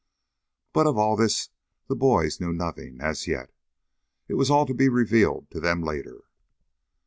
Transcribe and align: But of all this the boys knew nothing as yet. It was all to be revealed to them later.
But 0.73 0.87
of 0.87 0.97
all 0.97 1.15
this 1.15 1.49
the 1.85 1.95
boys 1.95 2.39
knew 2.39 2.51
nothing 2.51 2.99
as 3.01 3.27
yet. 3.27 3.51
It 4.27 4.33
was 4.33 4.49
all 4.49 4.65
to 4.65 4.73
be 4.73 4.89
revealed 4.89 5.51
to 5.51 5.59
them 5.59 5.83
later. 5.83 6.23